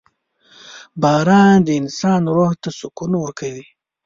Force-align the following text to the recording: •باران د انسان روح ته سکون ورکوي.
•باران 1.01 1.55
د 1.65 1.67
انسان 1.81 2.21
روح 2.35 2.51
ته 2.61 2.69
سکون 2.79 3.11
ورکوي. 3.17 3.65